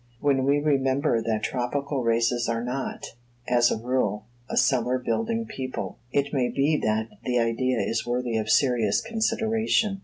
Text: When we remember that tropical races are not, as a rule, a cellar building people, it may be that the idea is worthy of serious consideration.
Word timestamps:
When 0.19 0.45
we 0.45 0.57
remember 0.59 1.21
that 1.21 1.43
tropical 1.43 2.01
races 2.03 2.49
are 2.49 2.63
not, 2.63 3.13
as 3.47 3.69
a 3.69 3.77
rule, 3.77 4.25
a 4.49 4.57
cellar 4.57 4.97
building 4.97 5.45
people, 5.45 5.99
it 6.11 6.33
may 6.33 6.49
be 6.49 6.75
that 6.77 7.09
the 7.23 7.37
idea 7.37 7.77
is 7.81 8.03
worthy 8.03 8.35
of 8.37 8.49
serious 8.49 8.99
consideration. 8.99 9.99